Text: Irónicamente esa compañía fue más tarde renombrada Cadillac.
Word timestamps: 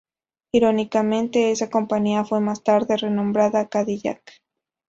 Irónicamente 0.51 1.51
esa 1.51 1.69
compañía 1.69 2.25
fue 2.25 2.39
más 2.39 2.63
tarde 2.63 2.97
renombrada 2.97 3.67
Cadillac. 3.69 4.41